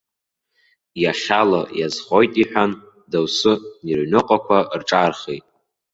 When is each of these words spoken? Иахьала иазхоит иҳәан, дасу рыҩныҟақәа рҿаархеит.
Иахьала 1.03 1.61
иазхоит 1.79 2.33
иҳәан, 2.41 2.71
дасу 3.11 3.55
рыҩныҟақәа 3.97 4.57
рҿаархеит. 4.79 5.45